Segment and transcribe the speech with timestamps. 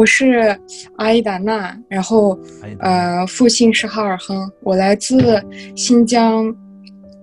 [0.00, 0.58] 我是
[0.96, 2.40] 阿依达娜，然后
[2.78, 5.44] 呃，父亲是哈尔亨，我来自
[5.76, 6.50] 新疆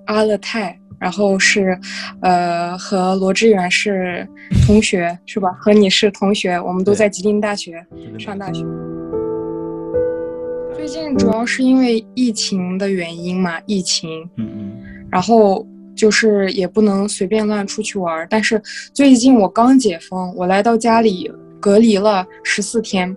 [0.05, 1.75] 阿勒泰，然后是
[2.21, 4.27] 呃和罗志远是
[4.67, 5.49] 同学是吧？
[5.59, 7.83] 和你是同学，我们都在吉林大学
[8.19, 8.63] 上大学。
[10.75, 14.71] 最近主要是因为疫情的原因嘛，疫情，嗯嗯，
[15.09, 18.61] 然后就是也不能随便乱出去玩，但是
[18.93, 21.31] 最近我刚解封，我来到家里。
[21.67, 23.13] 隔离了十四天，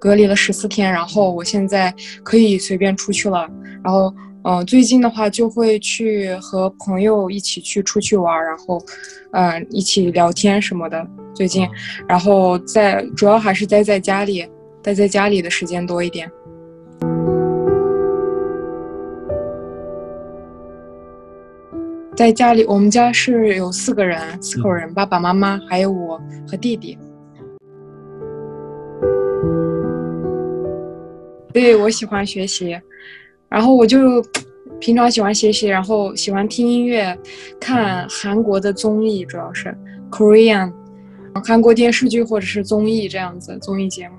[0.00, 3.48] 隔离了十四天，然后我现在可以随便出去了。
[3.84, 8.82] 然后，嗯，最近的话就会去和朋友一起去出去玩，然后，
[9.30, 11.06] 嗯，一起聊天什么的。
[11.32, 11.68] 最近，
[12.08, 14.44] 然后在主要还是待在家里，
[14.82, 16.28] 待在家里的时间多一点。
[22.16, 26.98] 在家里，我们家是有四个人，四口人，爸爸妈妈还有我和弟弟。
[31.52, 32.78] 对，我喜欢学习，
[33.48, 34.22] 然后我就
[34.78, 37.18] 平常喜欢学习，然后喜欢听音乐，
[37.58, 39.76] 看韩国的综艺，主要是
[40.10, 40.72] Korean，
[41.44, 44.14] 韩国电视剧或者是综艺这样子综艺节目。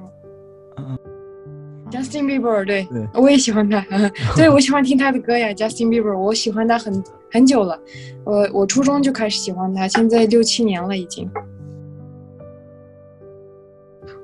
[1.89, 3.83] Justin Bieber，对，我也喜欢他，
[4.35, 7.79] 对我喜欢听他的歌呀，Justin Bieber，我喜欢他很很久了，
[8.25, 11.29] 我我初中就开始喜欢他，现在六七年了已经。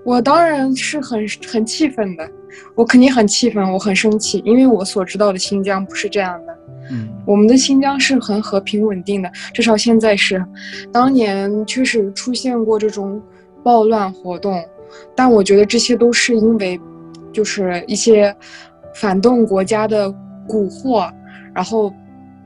[0.06, 2.30] 我当然是很很气愤的，
[2.76, 6.58] 我肯定很气愤，我很生气，因为我所知道的新疆不是这样的。
[6.92, 10.46] 嗯，我们的新疆是很和平稳定的，至少现在是。
[10.94, 13.20] 当年确实出现过这种
[13.64, 14.64] 暴乱活动，
[15.16, 16.80] 但我觉得这些都是因为，
[17.34, 18.34] 就是一些
[18.94, 20.08] 反动国家的
[20.48, 21.12] 蛊惑，
[21.54, 21.92] 然后。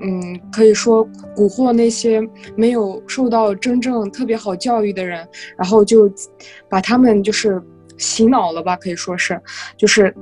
[0.01, 2.21] 嗯，可以说蛊惑那些
[2.55, 5.27] 没有受到真正特别好教育的人，
[5.57, 6.11] 然后就
[6.69, 7.61] 把他们就是
[7.97, 9.39] 洗脑了吧，可以说是，
[9.77, 10.15] 就是。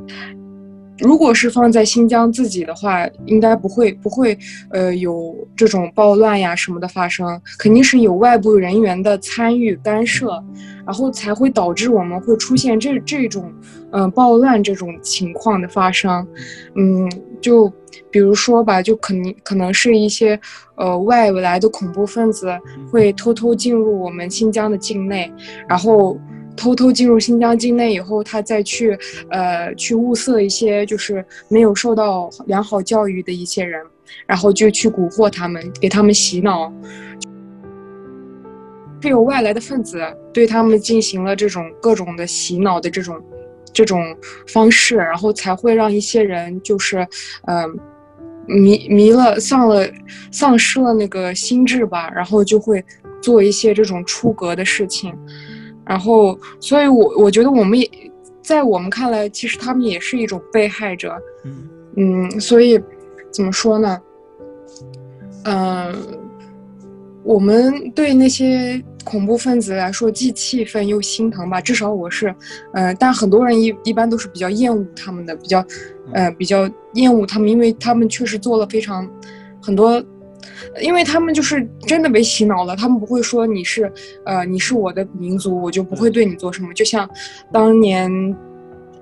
[1.00, 4.38] 如果是放在新疆自己的话，应该不会不会，
[4.72, 10.44] 呃，有这种暴乱呀什么的发生，肯定是有外部人员的参与干涉，
[10.85, 13.53] 然后才会导致我们会出现这这种，
[13.91, 16.28] 嗯，暴乱这种情况的发生，
[16.75, 17.08] 嗯，
[17.40, 17.72] 就
[18.09, 20.40] 比如说吧，就肯定可能是一些，
[20.75, 22.58] 呃，外来的恐怖分子
[22.91, 25.31] 会偷偷进入我们新疆的境内，
[25.68, 26.18] 然后。
[26.57, 28.97] 偷偷进入新疆境内以后，他再去，
[29.29, 33.81] 呃，去物色一些就是没有受到良好教育的一些人，
[34.25, 36.73] 然后就去蛊惑他们，给他们洗脑。
[39.00, 40.01] 是有外来的分子
[40.34, 43.16] 对他们进行了这种各种的洗脑的这种，
[43.72, 44.01] 这种
[44.47, 47.07] 方式，然后才会让一些人就是，
[47.46, 47.79] 嗯，
[48.47, 49.88] 迷迷了、丧了、
[50.31, 52.84] 丧失了那个心智吧，然后就会
[53.22, 55.16] 做一些这种出格的事情。
[55.87, 57.89] 然后，所以，我我觉得我们也
[58.41, 61.15] 在我们看来，其实他们也是一种被害者。
[61.45, 62.79] 嗯嗯，所以
[63.31, 63.97] 怎么说呢？
[65.45, 65.95] 嗯，
[67.23, 71.61] 我们对那些恐怖分子来说，既气愤又心疼吧。
[71.61, 72.35] 至少我是，
[72.73, 75.65] 嗯，但很多人一一般都是比较厌恶他们的，比较，
[76.13, 79.09] 呃，比较厌恶他们，因为他们确实做了非常
[79.61, 80.03] 很多。
[80.81, 83.91] 因为他们就是真的被洗脑了，他们不会说你是，
[84.25, 86.74] 呃，你是我的民族，我就不会对你做什么。
[86.74, 87.09] 就像
[87.52, 88.12] 当年，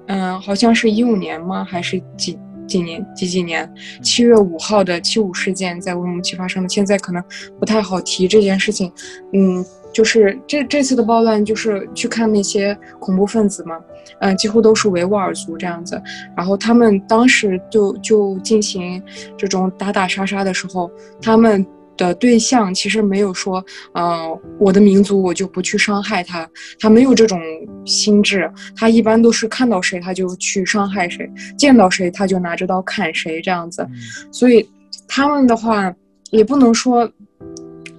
[0.07, 1.63] 嗯，好像是一五年吗？
[1.63, 3.05] 还是几几年？
[3.15, 3.71] 几几年？
[4.01, 7.23] 七月五号的七五事件在乌鲁木齐发生的，现在可能
[7.59, 8.91] 不太好提这件事情。
[9.33, 9.63] 嗯，
[9.95, 13.79] 就是这这次的暴乱，就是去看那些恐怖分子嘛。
[14.19, 16.01] 嗯，几乎都是维吾尔族这样子，
[16.35, 19.01] 然后他们当时就就进行
[19.37, 20.91] 这种打打杀杀的时候，
[21.21, 21.65] 他们
[21.97, 23.63] 的对象其实没有说，
[23.93, 26.47] 嗯，我的民族我就不去伤害他，
[26.79, 27.39] 他没有这种
[27.85, 33.87] 心智，他一般都是看到谁他就去伤害谁，见到谁他就拿着刀砍谁这样子，
[34.31, 34.69] 所以
[35.07, 35.93] 他们的话
[36.31, 37.09] 也不能说，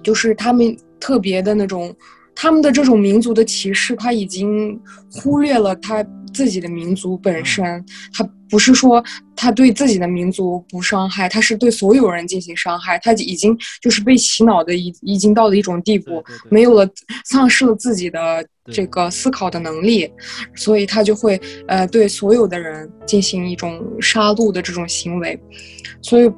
[0.01, 1.95] 就是他们特别的那种。
[2.39, 4.79] 他们的这种民族的歧视，他已经
[5.11, 7.83] 忽略了他自己的民族本身。
[8.13, 9.03] 他不是说
[9.35, 12.99] 他对自己的民族不伤害，他是对所有人进行伤害。
[12.99, 16.87] 他已经就是被洗脑的，已已经到了一种地步，没有了，
[17.25, 20.07] 丧失了自己的这个思考的能力，
[20.53, 25.39] 所以他就会呃对所有的人进行一种杀戮的这种行为。
[26.03, 26.31] 所以，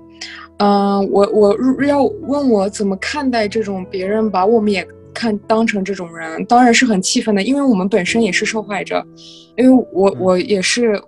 [0.59, 4.87] 嗯，我我要问我怎么看待这种别人把我们也。
[5.11, 9.03] 看当成这种人，当然是很气愤的，因为我们本身也是受害者，
[9.57, 11.01] 因为我我也是，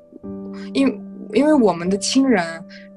[0.73, 0.85] 因
[1.33, 2.43] 因为我们的亲人，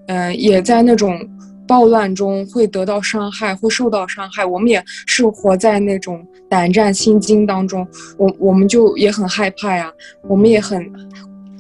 [0.09, 1.21] 嗯，也在那种
[1.69, 4.45] 暴乱中会得到伤害，会受到伤害。
[4.45, 7.87] 我们也是活在那种胆战心惊当中，
[8.17, 9.93] 我我们就也很害怕呀，
[10.23, 10.91] 我们也很，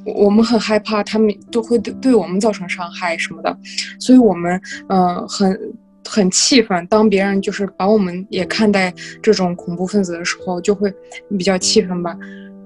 [0.04, 3.56] 我们很害怕他们都会对对我们造成伤害什么的，
[3.98, 5.58] 所以我们嗯很
[6.06, 6.86] 很气愤。
[6.88, 8.92] 当别人就是把我们也看待
[9.22, 10.92] 这种恐怖分子的时候，就会
[11.38, 12.16] 比较气愤吧。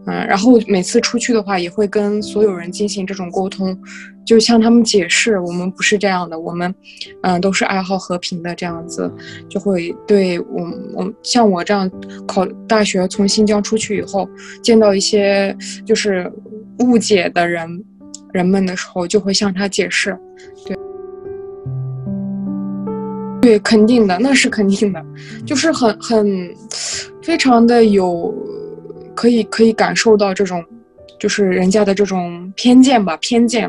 [0.08, 3.78] 嗯，然后每次出去的话，也会跟所有人进行这种沟通，
[4.24, 6.74] 就向他们解释，我们不是这样的，我们，
[7.22, 9.12] 嗯，都是爱好和平的这样子，
[9.50, 10.64] 就会对我，
[10.94, 11.90] 我像我这样
[12.26, 14.26] 考大学从新疆出去以后，
[14.62, 16.32] 见到一些就是
[16.78, 17.84] 误解的人，
[18.32, 20.16] 人们的时候，就会向他解释，
[20.64, 20.78] 对，
[23.42, 25.04] 对，肯定的，那是肯定的，
[25.44, 26.54] 就是很很，
[27.22, 28.34] 非常的有。
[29.18, 30.64] 可以可以感受到这种，
[31.18, 33.68] 就是人家的这种偏见吧，偏见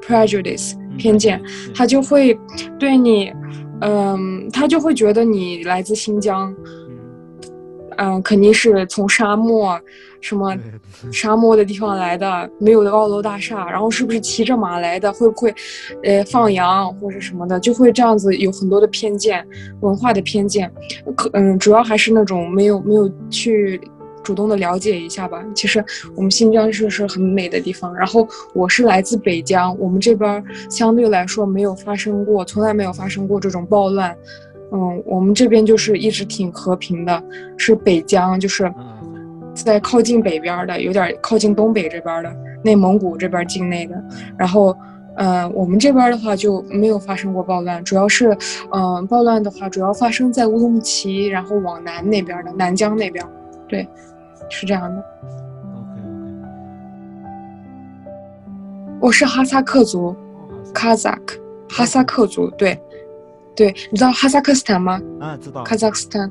[0.00, 1.38] ，prejudice，偏见，
[1.74, 2.34] 他就会
[2.78, 3.30] 对你，
[3.82, 6.54] 嗯，他就会觉得你来自新疆，
[7.98, 9.78] 嗯，肯定是从沙漠，
[10.22, 10.56] 什么
[11.12, 15.54] 沙漠的地方来的，没有的高楼大厦，然后是不是骑着马来的，会不会，
[16.04, 19.46] 呃，放羊或者什么的，就会这样子有很多的偏见，
[19.82, 20.72] 文化的偏见，
[21.14, 23.78] 可嗯，主要还是那种没有没有去。
[24.24, 25.44] 主动的了解一下吧。
[25.54, 25.84] 其实
[26.16, 27.94] 我们新疆是是很美的地方。
[27.94, 34.16] 然后我是来自北疆，我们这边相对来说没有发生过，从来没有发生过这种暴乱。
[34.72, 37.22] 嗯，我们这边就是一直挺和平的。
[37.56, 38.72] 是北疆，就是
[39.54, 42.34] 在靠近北边的，有点靠近东北这边的
[42.64, 43.94] 内蒙古这边境内的。
[44.36, 44.76] 然后，
[45.16, 48.36] 嗯，我们这边的话就没有发生过暴乱，主要是，
[48.72, 53.24] 嗯，暴乱的话主要发生在乌鲁木齐，然后往南那边的南疆那边，
[53.68, 53.86] 对。
[54.50, 55.04] 是这样的。
[55.22, 55.30] OK
[55.80, 56.02] OK。
[59.00, 60.14] 我是哈萨克族
[60.72, 61.38] ，Kazakh，
[61.68, 62.80] 哈萨克族，对，
[63.54, 65.00] 对，你知道哈萨克斯坦吗？
[65.20, 65.64] 啊，知道。
[65.64, 66.30] Kazakhstan。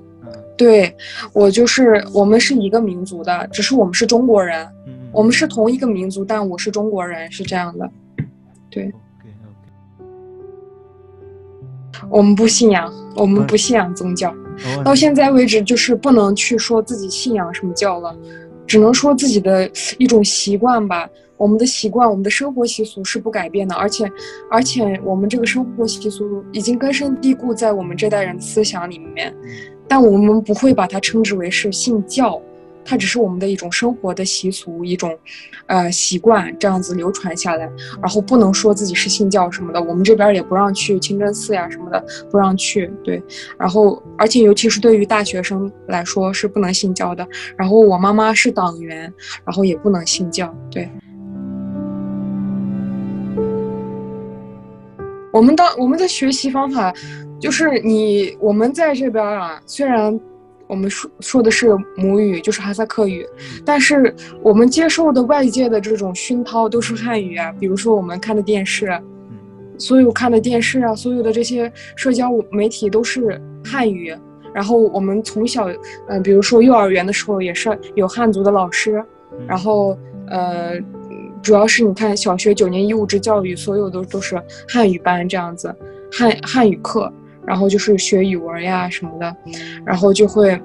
[0.55, 0.95] 对，
[1.33, 4.67] 我就是我们是一个民族的，只是我们是中国人。
[4.85, 4.93] 嗯。
[5.11, 7.89] 我们是同一个民族，但我是中国人，是这样的。
[8.69, 8.91] 对。
[12.09, 14.33] 我们不信仰，我们不信仰宗教。
[14.83, 18.15] 到现在为止，就是不能去说自己信仰什么教了，
[18.65, 21.09] 只能说自己的一种习惯吧。
[21.35, 24.09] 我们的习惯，我们的生活习俗是不改变的，而且，
[24.49, 29.35] 而且我们这个生活习俗已经根深蒂固在我们这代人的思想里面，
[29.87, 32.41] 但我们不会把它称之为是信教。
[32.85, 35.17] 它只是我们的一种生活的习俗，一种，
[35.67, 37.69] 呃，习惯这样子流传下来，
[38.01, 42.91] 然后不能说自己是信教什么的，我们这边也不让去清真寺呀什么的，不让去。
[43.03, 43.21] 对，
[43.57, 47.27] 然后而且尤其是对于大学生来说是不能信教的。
[47.57, 49.11] 然后我妈妈是党员，
[49.45, 50.53] 然后也不能信教。
[50.69, 50.89] 对，
[55.31, 56.93] 我们当我们的学习方法，
[57.39, 60.19] 就是你我们在这边啊，虽然。
[60.67, 63.27] 我们说说的是母语，就是哈萨克语，
[63.65, 67.51] 但是我们接受的外界的这种熏陶都是汉语啊。
[67.59, 68.97] 比如说我们看的电视，
[69.77, 74.15] 所有看的电视啊，所有的这些社交媒体都是汉语。
[74.53, 75.67] 然后我们从小，
[76.07, 79.03] 嗯，比如说幼儿园的时候也是有汉族的老师，
[79.47, 80.79] 然后呃，
[81.41, 85.75] 主要是你看小学九年义务制教育，所有都都是汉语班这样子，
[86.11, 87.11] 汉汉语课。
[87.45, 89.35] 然后就是学语文呀什么的，
[89.85, 90.59] 然后就会，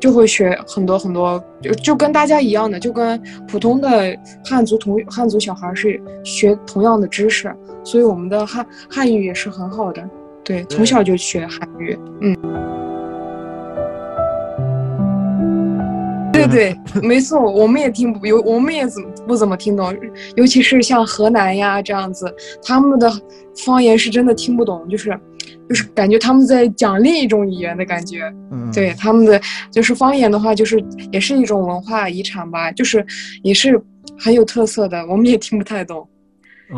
[0.00, 10.02] 就会学很多很多，就就跟大家一样的，就跟普通的汉族同汉族小孩是学同样的知识，所以我们的汉汉语也是很好的，
[10.42, 12.36] 对，从小就学汉语，嗯，
[16.32, 19.96] 对对， 没错，我们也听不有，我们也怎么不怎么听懂，
[20.34, 22.26] 尤其是像河南呀这样子，
[22.62, 23.10] 他们的
[23.64, 25.18] 方言是真的听不懂，就是。
[25.68, 29.40] 就是感觉他们在讲另一种语言的感觉，嗯，对他们的
[29.70, 33.04] 就是方言的话，就是也是一种文化遗产吧，就是
[33.42, 33.80] 也是
[34.18, 36.06] 很有特色的，我们也听不太懂。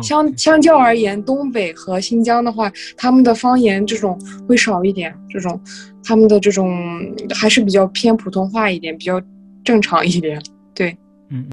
[0.01, 5.59] 相相较而言，东北和新疆的话，他们的方言这种会少一点，这种
[6.03, 6.77] 他们的这种
[7.33, 9.21] 还是比较偏普通话一点，比较
[9.63, 10.41] 正常一点。
[10.73, 10.95] 对，
[11.29, 11.49] 嗯，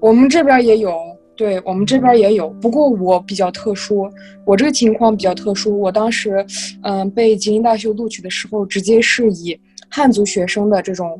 [0.00, 1.07] 我们这边也有。
[1.38, 4.10] 对我们这边也有，不过我比较特殊，
[4.44, 5.78] 我这个情况比较特殊。
[5.78, 6.44] 我当时，
[6.82, 9.56] 嗯，被吉林大学录取的时候，直接是以
[9.88, 11.18] 汉族学生的这种，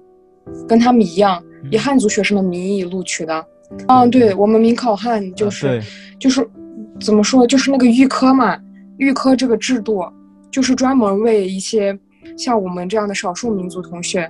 [0.67, 3.47] 跟他们一样，以汉族学生的名义录取的。
[3.87, 5.81] 嗯，对我们民考汉就是，
[6.19, 6.45] 就是
[7.01, 8.59] 怎么说，就是那个预科嘛，
[8.97, 10.05] 预科这个制度，
[10.51, 11.97] 就是专门为一些
[12.37, 14.29] 像我们这样的少数民族同学，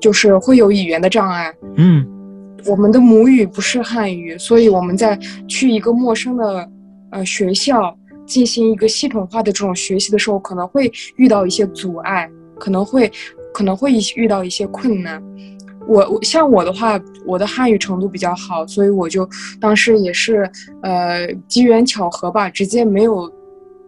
[0.00, 1.54] 就是会有语言的障碍。
[1.76, 2.02] 嗯。
[2.66, 6.68] 我们的母语不是汉语，所以我们在去一个陌生的
[7.10, 13.10] 呃学校进行一个系统化的这种学习的时候，可能会遇到一些阻碍，可能会
[13.52, 15.22] 可能会遇到一些困难。
[15.88, 19.28] 我我像我的话，我的汉语程度比较好，所以我就
[19.60, 20.48] 当时也是
[20.82, 23.32] 呃机缘巧合吧，直接没有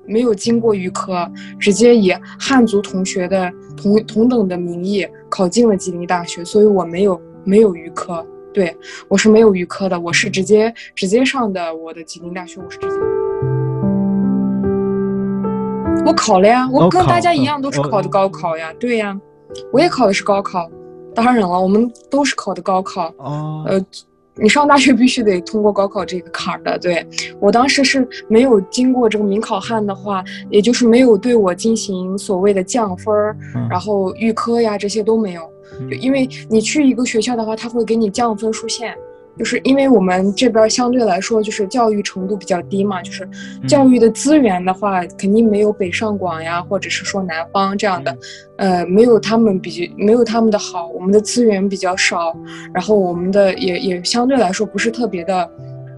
[0.04, 8.74] 没有经过预科，直接以汉族同学的同同等的名义考进了吉林大学，所以我没有没有预科，对
[9.08, 12.94] 我是没有预科的，我是直接直接上的我的吉林大学，我是直接。
[16.06, 19.18] 我考了呀，我跟大家一样都是考的高考呀，对呀，
[19.72, 20.70] 我也考的是高考。
[21.14, 23.12] 当然了，我们都是考的高考。
[23.16, 23.64] 哦。
[23.66, 23.84] 呃，
[24.36, 26.78] 你上大学必须得通过高考这个坎儿的。
[26.78, 27.06] 对
[27.40, 33.36] 我当时是没有经过这个民考汉的话，也就是没有对我进行所谓的降分儿，
[33.70, 35.48] 然后预科呀这些都没有。
[35.88, 38.94] 就因为你去一个学校的话，他会给你降分数线。
[39.36, 43.28] 就是因为我们这边相对来说就是教育程度比较低嘛，就是
[43.66, 48.16] 教育的资源的话，肯定没有北上广呀，或者是说南方这样的，
[48.58, 50.86] 呃，没有他们比没有他们的好。
[50.86, 52.32] 我们的资源比较少，
[52.72, 55.50] 然后我们的也也相对来说不是特别的，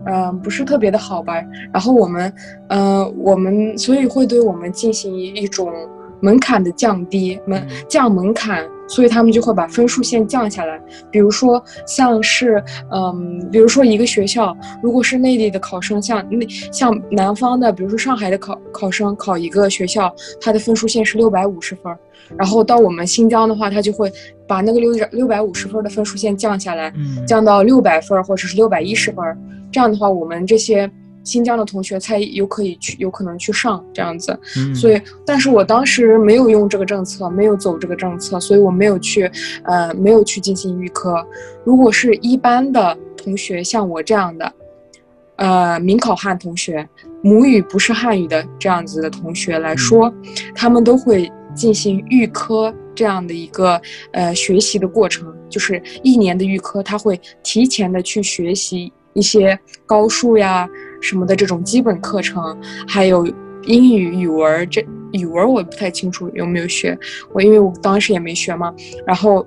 [0.06, 1.34] 嗯，不是特别的好吧。
[1.74, 2.32] 然后我们，
[2.68, 5.70] 嗯，我们所以会对我们进行一种
[6.26, 8.68] 门槛的降低，门降门槛。
[8.88, 10.80] 所以他们就会把分数线降下来，
[11.10, 13.10] 比如说像是，嗯，
[13.50, 21.92] 比如说一个学校，如果是内地的考生，像那像南方的，比如说上海的考考生考一个学校，他的分数线是六百五十分，
[22.38, 24.08] 然后到我们新疆的话，他就会
[24.46, 26.94] 把那个六六百五十分的分数线降下来，
[27.26, 29.24] 降到六百分或者是六百一十分，
[29.72, 30.88] 这样的话，我们这些。
[31.26, 34.38] 新疆的同学才有可以去，有可能去上这样子，
[34.72, 39.28] 所以，但是我当时没有用这个政策，没有走这个政策，所以我没有去，
[39.64, 41.26] 呃，没有去进行预科。
[41.64, 44.52] 如果是一般的同学，像我这样的，
[45.34, 46.88] 呃，民考汉同学，
[47.22, 50.14] 母语不是汉语的这样子的同学来说，
[50.54, 53.80] 他们都会进行预科这样的一个
[54.12, 60.68] 呃学习的过程，就是一年的预科，他会提前的去学习一些高数呀。
[61.00, 63.26] 什么的这种基本课程，还有
[63.64, 66.98] 英语、语文这语文我不太清楚有没有学，
[67.32, 68.74] 我因为我当时也没学嘛。
[69.06, 69.46] 然后，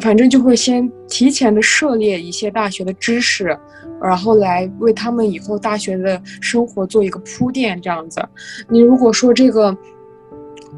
[0.00, 3.56] 反正就会先提前的涉猎一些大学的知识，
[4.02, 8.20] 然后来为他们以后大学的生活做一个铺垫，这样子。
[8.68, 9.76] 你如果说这个。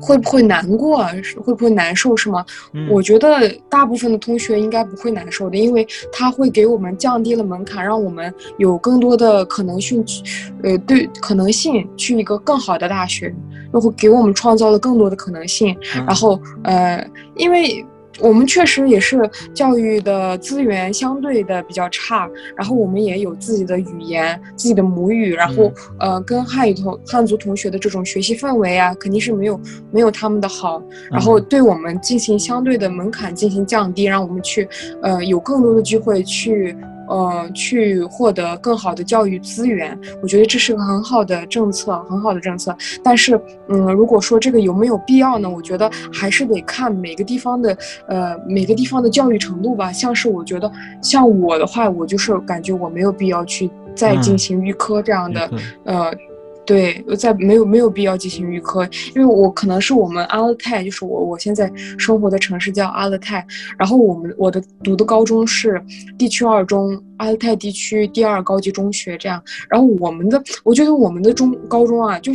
[0.00, 1.04] 会不会难过？
[1.44, 2.16] 会不会难受？
[2.16, 2.44] 是吗？
[2.90, 10.22] 我觉得大部分的同学应该不会难受的，因为他会给我们降低了门槛，让我们有更多的可能性去，
[10.62, 13.34] 呃，对可能性去一个更好的大学，
[13.72, 15.76] 然后给我们创造了更多的可能性。
[16.06, 17.06] 然后，呃，
[17.37, 17.84] 因为。
[18.23, 29.61] 我们确实也是教育的资源相对的比较差，然后我们也有自己的语言、自己的母语，然后呃，跟汉语同汉族同学的这种学习氛围啊，肯定是没有
[29.91, 30.83] 没有他们的好。
[31.11, 34.69] 然后对我们进行相对的门槛进行降低，让我们去
[35.02, 36.76] 呃有更多的机会去。
[37.12, 42.75] 嗯，去获得更好的教育资源，我觉得这是个很好的政策，很好的政策。
[43.04, 43.38] 但是，
[43.69, 45.50] 嗯，如果说这个有没有必要呢？
[45.50, 47.76] 我觉得还是得看每个地方的，
[48.07, 49.92] 呃，每个地方的教育程度吧。
[49.92, 55.50] 像是我觉得，像我的话，我就是感觉我没有必要去再进行预科这样的，
[55.85, 56.11] 呃。
[56.64, 63.45] 对，在没有没有必要进行预科，因为我可能是我们阿勒泰，就是我我现在生活的城市叫阿勒泰，
[63.76, 65.83] 然后我们我的读的高中是
[66.16, 72.33] 地区二中，阿勒泰地区第二高级中学这样，然后我们的我觉得我们的中高中啊，就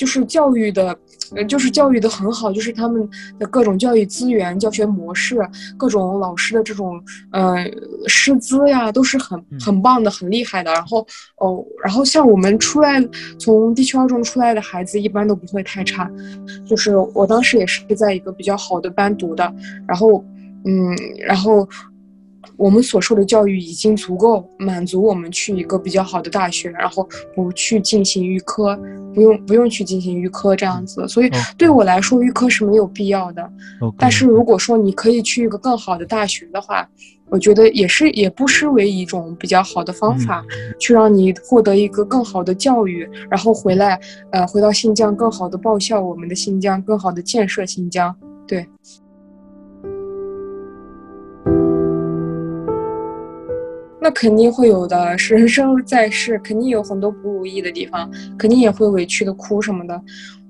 [0.00, 0.96] 就是教育的。
[1.36, 5.38] 呃，就是教育的很好，就是他们的各种教育资源、教学模式、
[5.76, 7.64] 各种老师的这种呃
[8.08, 10.72] 师资呀，都是很很棒的、很厉害的。
[10.72, 13.00] 然后哦，然后像我们出来
[13.38, 16.10] 从地区二中出来的孩子，一般都不会太差。
[16.66, 19.54] 就是我当时也是在一个比较好的班读的，
[19.86, 20.24] 然后
[20.64, 21.68] 嗯，然后。
[22.56, 28.78] 我们所受的教育已经足够满足我们去一个比较好的大学，然后不去进行预科，
[29.14, 31.06] 不用不用去进行预科这样子。
[31.08, 33.50] 所以对我来说，预科是没有必要的。
[33.98, 36.88] 但是如果说你可以去一个更好的大学的话，
[37.28, 40.44] 我觉得也是也不失为一种比较好的方法，
[40.78, 44.00] 去让你获得一个更好的教育，然后回来，
[44.32, 48.14] 呃，回到新疆，更好的报效我们的新疆，更好的建设新疆。
[48.46, 48.66] 对。
[54.00, 60.00] 那肯定会有的，是人 生在世，肯定有很多不如意的地方，肯定也会委屈的哭什么的。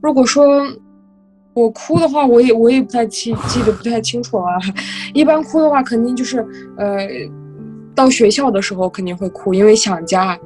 [0.00, 0.62] 如果说
[1.52, 4.46] 我哭的话，我也我也不太记记得不太清楚了。
[5.12, 7.08] 一般哭的话，肯定就是呃，
[7.94, 10.38] 到学校的时候肯定会哭，因为想家。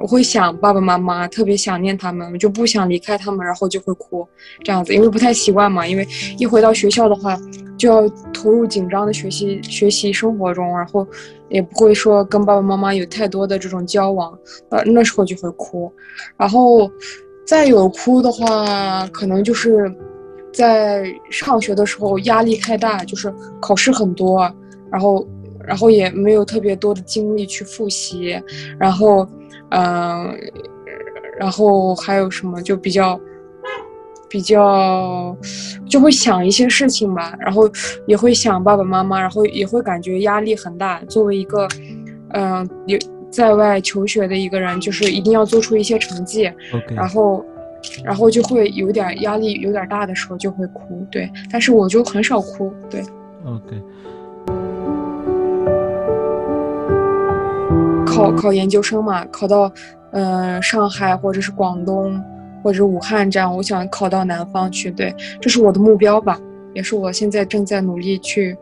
[0.00, 4.26] 我会想爸爸妈妈，特别想念他们，我就不想离开他们，然后就会哭，
[4.64, 5.86] 这样子，因为不太习惯嘛。
[5.86, 7.38] 因为一回到学校的话，
[7.76, 11.06] 就要投入紧张的学习学习生活中，然后
[11.50, 14.36] 也不会说跟爸爸妈妈有太多的这种交往，
[14.70, 15.92] 呃，那时候就会哭。
[16.38, 16.90] 然后
[17.46, 19.94] 再有哭的话，可能就是
[20.50, 23.30] 在上学的时候压力太大，就是
[23.60, 24.50] 考试很多，
[24.90, 25.28] 然后
[25.62, 28.40] 然后也没有特别多的精力去复习，
[28.78, 29.28] 然后。
[29.70, 30.36] 嗯，
[31.38, 33.18] 然后还有什么就比较
[34.28, 35.36] 比较
[35.88, 37.68] 就会想一些事情吧，然后
[38.06, 41.00] 也会想爸爸妈妈，然后也会感觉压力很大。
[41.08, 41.66] 作为一个
[42.34, 42.98] 嗯有
[43.30, 46.50] 在外求学的一个人，就是一定要做出一些成绩，
[46.94, 47.44] 然后
[48.04, 51.06] 然后就会有点压力，有点大的时候就会哭。
[51.10, 52.72] 对，但是我就很少哭。
[52.88, 53.00] 对
[53.44, 53.82] ，OK。
[58.20, 59.72] 考考研究生嘛，考到，
[60.12, 62.22] 嗯，上海或者是广东，
[62.62, 64.90] 或者武汉这样，我想考到南方去。
[64.90, 66.38] 对，这是我的目标吧，
[66.74, 68.54] 也是我现在正在努力去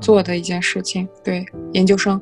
[0.00, 1.06] 做的一件事情。
[1.22, 2.20] 对，研究生。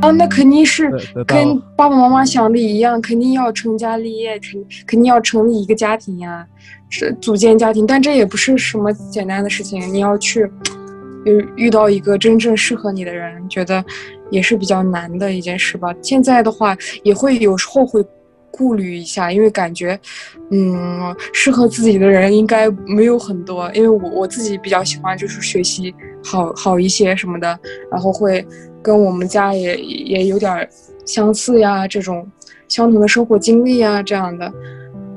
[0.00, 0.90] 啊，那肯定是
[1.24, 6.44] 跟爸爸妈妈想的一样，肯定要成家立业，成肯定要成立一个家庭呀，
[6.90, 7.86] 是组建家庭。
[7.86, 10.50] 但这也不是什么简单的事情，你要去。
[11.24, 13.84] 遇遇到一个真正适合你的人，觉得
[14.30, 15.94] 也是比较难的一件事吧。
[16.02, 18.04] 现在的话，也会有时候会
[18.50, 19.98] 顾虑一下，因为感觉，
[20.50, 23.70] 嗯，适合自己的人应该没有很多。
[23.74, 27.58] 因为我我自己比较喜欢就是学习好好一些什么的，
[27.90, 28.46] 然后会
[28.82, 30.68] 跟我们家也也有点
[31.04, 32.30] 相似呀，这种
[32.68, 34.52] 相同的生活经历呀这样的，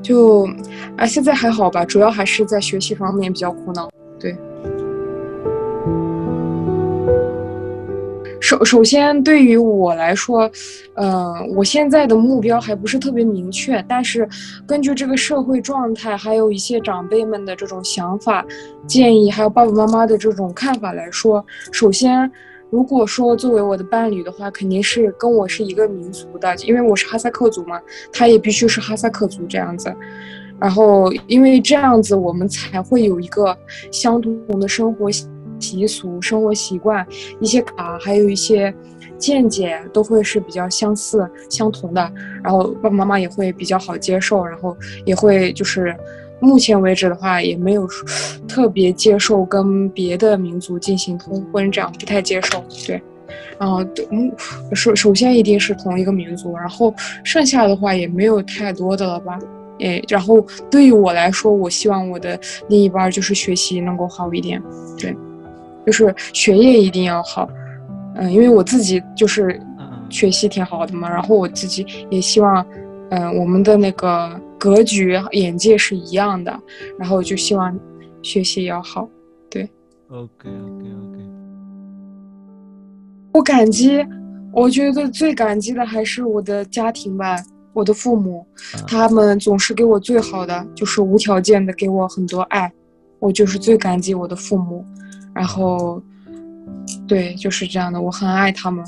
[0.02, 0.48] 就
[0.96, 3.88] 啊现在还好吧，主要还是在学习方面比较苦恼，
[4.18, 4.36] 对。
[8.48, 10.50] 首首先，对于我来说，
[10.94, 13.84] 嗯，我现在的目标还不是特别明确。
[13.86, 14.26] 但是，
[14.66, 18.42] 根据这个社会状态，还有一些长辈们的这种想法、
[18.86, 22.32] 建议，还有爸爸妈妈的这种看法来说，首先，
[22.70, 27.78] 如果说作为我的伴侣的话，肯定是跟我是一个民族的，因为我是哈萨克族嘛，
[28.10, 29.94] 他也必须是哈萨克族这样子。
[30.58, 33.54] 然后，因为这样子，我们才会有一个
[33.92, 35.10] 相同的生活。
[35.58, 37.06] 习俗、生活习惯、
[37.40, 38.72] 一些卡，还有一些
[39.18, 42.12] 见解，都会是比较相似、相同的。
[42.42, 45.94] 然后爸爸妈妈也会比较好接受，然后也会就是
[46.40, 47.86] 目前为止的话，也没有
[48.46, 52.64] 特别接受跟别的民族进行通婚，这样不太接受。
[52.86, 53.02] 对，
[53.58, 54.32] 然后嗯，
[54.72, 56.94] 首首先一定是同一个民族，然后
[57.24, 59.38] 剩下的话也没有太多的了吧？
[59.80, 64.62] 诶，然后对于我来说，我希望我的另一半就是学习能够好一点，
[64.98, 65.16] 对。
[65.88, 67.48] 就是学业一定要好，
[68.16, 69.58] 嗯，因为我自己就是
[70.10, 72.62] 学习挺好的嘛，然后我自己也希望，
[73.08, 76.54] 嗯，我们的那个格局、眼界是一样的，
[76.98, 77.74] 然后就希望
[78.20, 79.08] 学习要好，
[79.48, 79.62] 对。
[80.10, 81.18] OK OK OK。
[83.32, 84.06] 我感激，
[84.52, 88.46] 我觉得最感激的还是我的家庭吧，我的父母，
[88.86, 92.70] 他们总是给我最好的，就是无条件的给我很多爱，
[93.20, 94.84] 我就是最感激我的父母。
[95.38, 96.02] 然后，
[97.06, 98.84] 对，就是这样的，我很爱他们。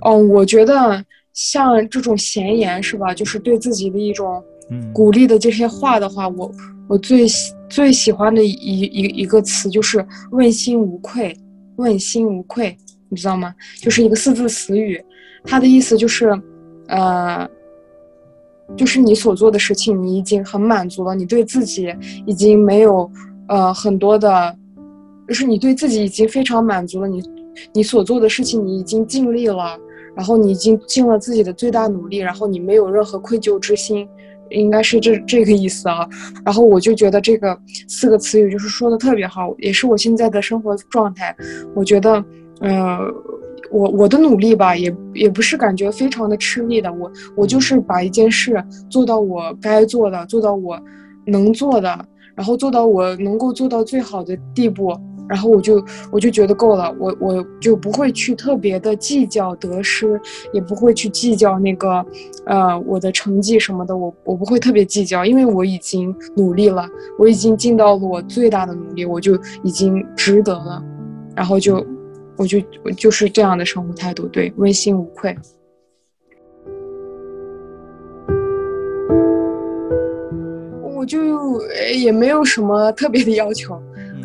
[0.00, 1.04] 哦，我觉得
[1.34, 3.12] 像这种闲言是吧？
[3.12, 4.42] 就是对自己的一种
[4.94, 6.50] 鼓励的这些话的话，我
[6.88, 7.26] 我最
[7.68, 10.02] 最喜欢的一一一个词就是
[10.32, 11.36] “问心无愧”。
[11.76, 12.76] 问心无愧，
[13.10, 13.54] 你知道吗？
[13.80, 15.02] 就是一个四字词语，
[15.44, 16.30] 它的意思就是，
[16.88, 17.48] 呃。
[18.76, 21.94] 就是你所做的事情，你已经很满足了，你对自己
[22.26, 23.10] 已经没有，
[23.48, 24.56] 呃，很多的，
[25.28, 27.08] 就是你对自己已经非常满足了。
[27.08, 27.22] 你，
[27.74, 29.78] 你所做的事情，你已经尽力了，
[30.16, 34.08] 然后你已经尽了自己的最大努力，然后你没有任何愧疚之心，
[34.50, 36.08] 应该是这这个意思啊。
[36.44, 41.36] 然后我就觉得这个四个词语就是说的特别好，也是我现在的生活状态。
[41.74, 42.24] 我觉得，
[42.60, 42.98] 呃。
[43.70, 50.78] 我我的努力吧，也也不是感觉非常的吃力的，我我就是把一件事做到我该做的，做到我
[51.24, 52.04] 能做的，
[52.34, 54.92] 然后做到我能够做到最好的地步，
[55.28, 60.20] 然后我就我就觉得够了，我我就不会去特别的计较得失，
[60.52, 62.04] 也不会去计较那个，
[62.46, 70.82] 呃，我的成绩什么的，我我不会特别计较，因为我已经努力了，我已经尽到了我最大的努力，我就已经值得了，
[71.36, 71.86] 然后就。
[72.40, 75.36] 我就我就是这样的生活态度，对，问心无愧。
[80.82, 81.60] 我就
[81.94, 83.78] 也没有什么特别的要求，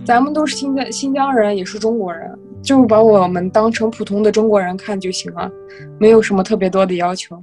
[0.05, 5.51] 咱们都是新疆新疆人，也是中国人，就把我们当成普通的中国人看就行了，
[5.99, 7.35] 没有什么特别多的要求。